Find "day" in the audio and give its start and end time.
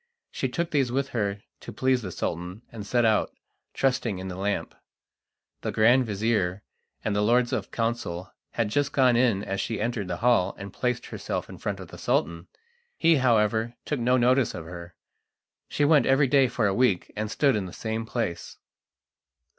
16.27-16.47